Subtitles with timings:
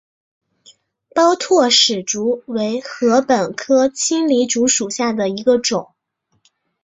[1.13, 5.93] 包箨矢竹为禾本科青篱竹属下的一个种。